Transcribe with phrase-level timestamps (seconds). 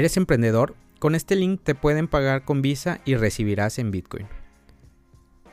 [0.00, 0.76] ¿Eres emprendedor?
[0.98, 4.39] Con este link te pueden pagar con Visa y recibirás en Bitcoin.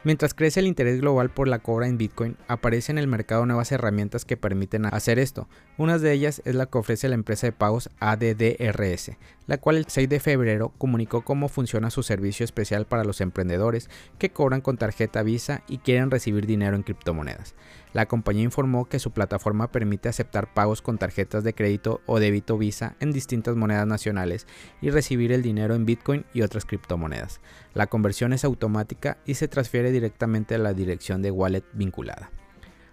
[0.08, 3.74] Mientras crece el interés global por la cobra en Bitcoin, aparecen en el mercado nuevas
[3.74, 5.50] herramientas que permiten hacer esto.
[5.78, 9.18] Una de ellas es la que ofrece la empresa de pagos ADDRS,
[9.48, 13.90] la cual el 6 de febrero comunicó cómo funciona su servicio especial para los emprendedores
[14.18, 17.54] que cobran con tarjeta Visa y quieren recibir dinero en criptomonedas.
[17.94, 22.58] La compañía informó que su plataforma permite aceptar pagos con tarjetas de crédito o débito
[22.58, 24.46] Visa en distintas monedas nacionales
[24.82, 27.42] y recibir el dinero en Bitcoin y otras criptomonedas.
[27.74, 32.32] La conversión es automática y se transfiere directamente a la dirección de wallet vinculada.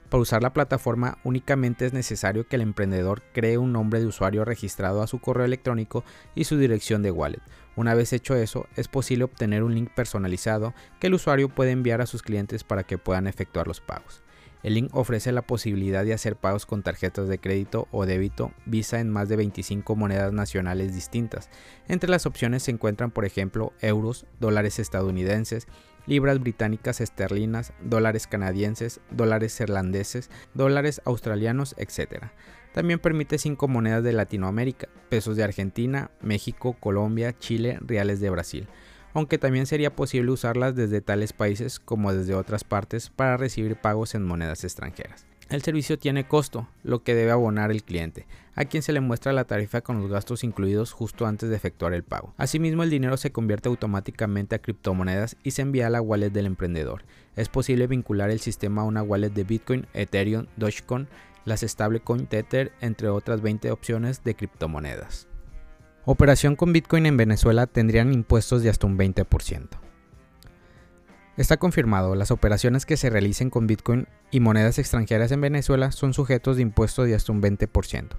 [0.08, 4.44] Para usar la plataforma únicamente es necesario que el emprendedor cree un nombre de usuario
[4.44, 6.04] registrado a su correo electrónico
[6.34, 7.42] y su dirección de wallet.
[7.76, 12.00] Una vez hecho eso, es posible obtener un link personalizado que el usuario puede enviar
[12.00, 14.22] a sus clientes para que puedan efectuar los pagos.
[14.64, 18.98] El link ofrece la posibilidad de hacer pagos con tarjetas de crédito o débito Visa
[18.98, 21.50] en más de 25 monedas nacionales distintas.
[21.86, 25.68] Entre las opciones se encuentran, por ejemplo, euros, dólares estadounidenses,
[26.06, 32.24] libras británicas esterlinas, dólares canadienses, dólares irlandeses, dólares australianos, etc.
[32.72, 38.68] También permite cinco monedas de Latinoamérica, pesos de Argentina, México, Colombia, Chile, reales de Brasil
[39.14, 44.14] aunque también sería posible usarlas desde tales países como desde otras partes para recibir pagos
[44.16, 45.24] en monedas extranjeras.
[45.50, 49.32] El servicio tiene costo, lo que debe abonar el cliente, a quien se le muestra
[49.32, 52.32] la tarifa con los gastos incluidos justo antes de efectuar el pago.
[52.38, 56.46] Asimismo, el dinero se convierte automáticamente a criptomonedas y se envía a la wallet del
[56.46, 57.04] emprendedor.
[57.36, 61.08] Es posible vincular el sistema a una wallet de Bitcoin, Ethereum, Dogecoin,
[61.44, 65.28] las stablecoin Tether, entre otras 20 opciones de criptomonedas.
[66.06, 69.68] Operación con Bitcoin en Venezuela tendrían impuestos de hasta un 20%.
[71.36, 76.14] Está confirmado, las operaciones que se realicen con Bitcoin y monedas extranjeras en Venezuela son
[76.14, 78.10] sujetos de impuestos de hasta un 20%,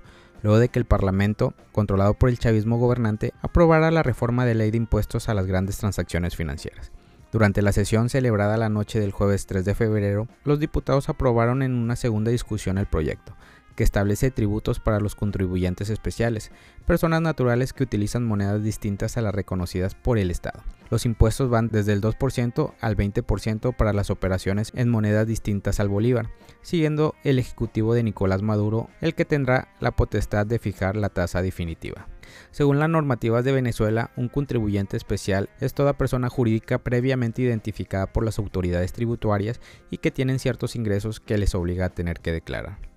[0.43, 4.69] luego de que el Parlamento, controlado por el chavismo gobernante, aprobara la reforma de ley
[4.69, 6.91] de impuestos a las grandes transacciones financieras.
[7.31, 11.73] Durante la sesión celebrada la noche del jueves 3 de febrero, los diputados aprobaron en
[11.73, 13.33] una segunda discusión el proyecto,
[13.75, 16.51] que establece tributos para los contribuyentes especiales,
[16.85, 20.63] personas naturales que utilizan monedas distintas a las reconocidas por el Estado.
[20.89, 25.89] Los impuestos van desde el 2% al 20% para las operaciones en monedas distintas al
[25.89, 26.29] bolívar,
[26.61, 31.41] siguiendo el ejecutivo de Nicolás Maduro, el que tendrá la potestad de fijar la tasa
[31.41, 32.07] definitiva.
[32.51, 38.25] Según las normativas de Venezuela, un contribuyente especial es toda persona jurídica previamente identificada por
[38.25, 39.59] las autoridades tributarias
[39.89, 42.94] y que tienen ciertos ingresos que les obliga a tener que declarar.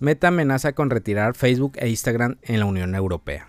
[0.00, 3.48] Meta amenaza con retirar Facebook e Instagram en la Unión Europea.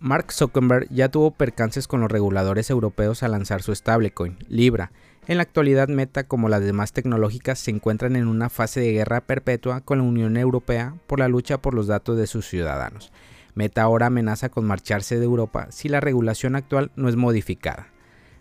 [0.00, 4.90] Mark Zuckerberg ya tuvo percances con los reguladores europeos al lanzar su stablecoin, Libra.
[5.28, 9.20] En la actualidad Meta, como las demás tecnológicas, se encuentran en una fase de guerra
[9.20, 13.12] perpetua con la Unión Europea por la lucha por los datos de sus ciudadanos.
[13.54, 17.86] Meta ahora amenaza con marcharse de Europa si la regulación actual no es modificada.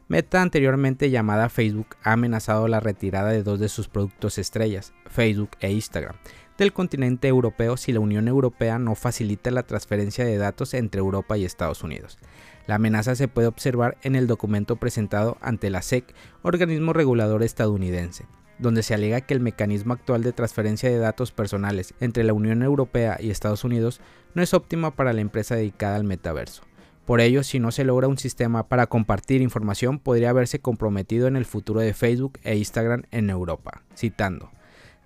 [0.10, 5.52] Meta, anteriormente llamada Facebook, ha amenazado la retirada de dos de sus productos estrellas, Facebook
[5.60, 6.16] e Instagram,
[6.58, 11.38] del continente europeo si la Unión Europea no facilita la transferencia de datos entre Europa
[11.38, 12.18] y Estados Unidos.
[12.66, 18.26] La amenaza se puede observar en el documento presentado ante la SEC, organismo regulador estadounidense,
[18.60, 22.64] donde se alega que el mecanismo actual de transferencia de datos personales entre la Unión
[22.64, 24.02] Europea y Estados Unidos
[24.34, 26.64] no es óptima para la empresa dedicada al metaverso.
[27.06, 31.38] Por ello, si no se logra un sistema para compartir información, podría haberse comprometido en
[31.38, 33.84] el futuro de Facebook e Instagram en Europa.
[33.96, 34.52] Citando,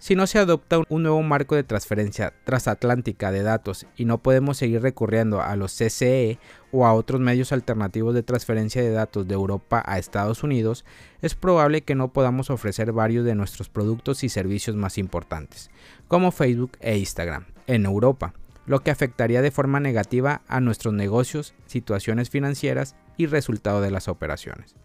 [0.01, 4.57] si no se adopta un nuevo marco de transferencia transatlántica de datos y no podemos
[4.57, 6.39] seguir recurriendo a los CCE
[6.71, 10.85] o a otros medios alternativos de transferencia de datos de Europa a Estados Unidos,
[11.21, 15.69] es probable que no podamos ofrecer varios de nuestros productos y servicios más importantes,
[16.07, 18.33] como Facebook e Instagram, en Europa,
[18.65, 24.07] lo que afectaría de forma negativa a nuestros negocios, situaciones financieras y resultado de las
[24.07, 24.75] operaciones.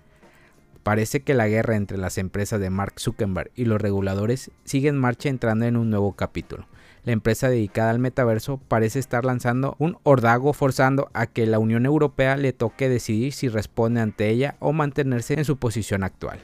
[0.86, 4.96] Parece que la guerra entre las empresas de Mark Zuckerberg y los reguladores sigue en
[4.96, 6.68] marcha entrando en un nuevo capítulo.
[7.02, 11.86] La empresa dedicada al metaverso parece estar lanzando un ordago forzando a que la Unión
[11.86, 16.38] Europea le toque decidir si responde ante ella o mantenerse en su posición actual.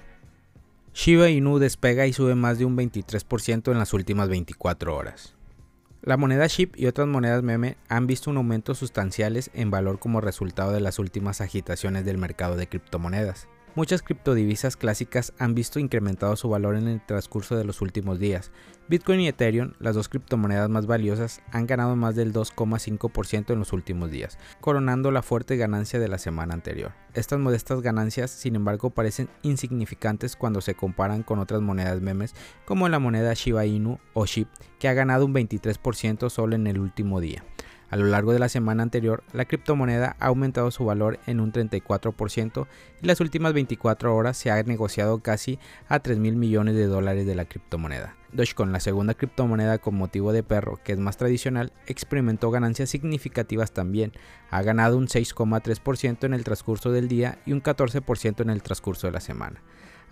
[0.92, 5.36] Shiba Inu despega y sube más de un 23% en las últimas 24 horas.
[6.02, 10.20] La moneda SHIB y otras monedas meme han visto un aumento sustanciales en valor como
[10.20, 13.46] resultado de las últimas agitaciones del mercado de criptomonedas.
[13.74, 18.52] Muchas criptodivisas clásicas han visto incrementado su valor en el transcurso de los últimos días.
[18.86, 23.72] Bitcoin y Ethereum, las dos criptomonedas más valiosas, han ganado más del 2,5% en los
[23.72, 26.92] últimos días, coronando la fuerte ganancia de la semana anterior.
[27.14, 32.34] Estas modestas ganancias, sin embargo, parecen insignificantes cuando se comparan con otras monedas memes
[32.66, 34.48] como la moneda Shiba Inu o SHIB,
[34.78, 37.42] que ha ganado un 23% solo en el último día.
[37.92, 41.52] A lo largo de la semana anterior, la criptomoneda ha aumentado su valor en un
[41.52, 42.66] 34%
[43.02, 45.58] y las últimas 24 horas se ha negociado casi
[45.90, 48.16] a 3 mil millones de dólares de la criptomoneda.
[48.32, 53.72] Dogecoin, la segunda criptomoneda con motivo de perro, que es más tradicional, experimentó ganancias significativas
[53.72, 54.12] también.
[54.48, 59.06] Ha ganado un 6,3% en el transcurso del día y un 14% en el transcurso
[59.06, 59.60] de la semana.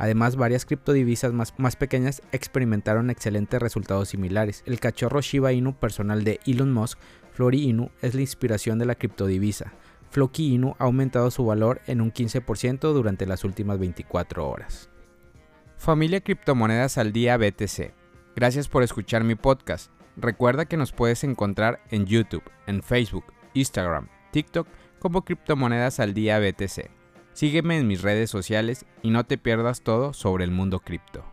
[0.00, 4.62] Además, varias criptodivisas más, más, pequeñas experimentaron excelentes resultados similares.
[4.64, 6.98] El cachorro Shiba Inu personal de Elon Musk
[7.40, 9.72] Flori Inu es la inspiración de la criptodivisa.
[10.10, 14.90] Floki Inu ha aumentado su valor en un 15% durante las últimas 24 horas.
[15.78, 17.94] Familia Criptomonedas al Día BTC.
[18.36, 19.90] Gracias por escuchar mi podcast.
[20.18, 26.38] Recuerda que nos puedes encontrar en YouTube, en Facebook, Instagram, TikTok como Criptomonedas al Día
[26.40, 26.90] BTC.
[27.32, 31.24] Sígueme en mis redes sociales y no te pierdas todo sobre el mundo cripto.